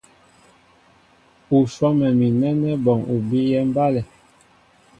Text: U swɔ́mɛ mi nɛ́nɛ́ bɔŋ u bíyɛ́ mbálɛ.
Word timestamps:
U 1.55 1.57
swɔ́mɛ 1.73 2.07
mi 2.19 2.27
nɛ́nɛ́ 2.39 2.73
bɔŋ 2.85 2.99
u 3.13 3.15
bíyɛ́ 3.27 3.61
mbálɛ. 3.69 4.01